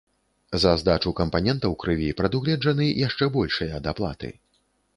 За 0.61 0.71
здачу 0.81 1.11
кампанентаў 1.19 1.75
крыві 1.85 2.09
прадугледжаны 2.21 2.89
яшчэ 3.07 3.31
большыя 3.39 3.85
даплаты. 3.89 4.35